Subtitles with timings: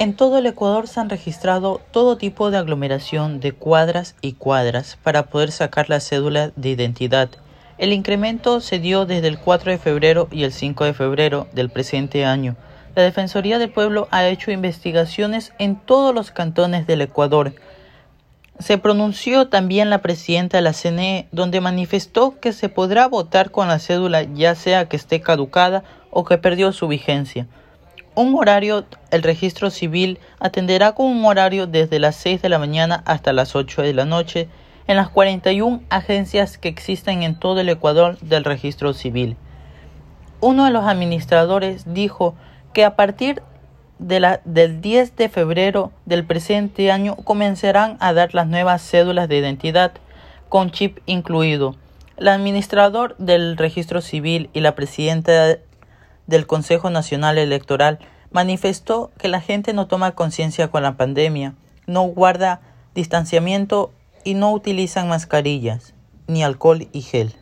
[0.00, 4.96] En todo el Ecuador se han registrado todo tipo de aglomeración de cuadras y cuadras
[5.02, 7.28] para poder sacar la cédula de identidad.
[7.76, 11.68] El incremento se dio desde el 4 de febrero y el 5 de febrero del
[11.68, 12.56] presente año.
[12.94, 17.52] La Defensoría del Pueblo ha hecho investigaciones en todos los cantones del Ecuador.
[18.58, 23.68] Se pronunció también la presidenta de la CNE, donde manifestó que se podrá votar con
[23.68, 27.48] la cédula ya sea que esté caducada o que perdió su vigencia.
[28.16, 33.02] Un horario, el registro civil atenderá con un horario desde las 6 de la mañana
[33.06, 34.48] hasta las 8 de la noche
[34.88, 39.36] en las 41 agencias que existen en todo el Ecuador del registro civil.
[40.40, 42.34] Uno de los administradores dijo
[42.72, 43.42] que a partir
[44.00, 49.28] de la, del 10 de febrero del presente año comenzarán a dar las nuevas cédulas
[49.28, 49.92] de identidad
[50.48, 51.76] con chip incluido.
[52.16, 55.58] El administrador del registro civil y la presidenta
[56.30, 57.98] del Consejo Nacional Electoral
[58.30, 61.54] manifestó que la gente no toma conciencia con la pandemia,
[61.86, 62.60] no guarda
[62.94, 63.92] distanciamiento
[64.24, 65.94] y no utilizan mascarillas
[66.28, 67.34] ni alcohol y gel.